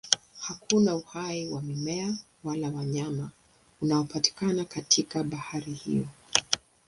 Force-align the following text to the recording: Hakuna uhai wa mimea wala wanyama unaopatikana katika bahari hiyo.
Hakuna 0.39 0.95
uhai 0.95 1.47
wa 1.47 1.61
mimea 1.61 2.13
wala 2.43 2.69
wanyama 2.69 3.31
unaopatikana 3.81 4.65
katika 4.65 5.23
bahari 5.23 5.73
hiyo. 5.73 6.07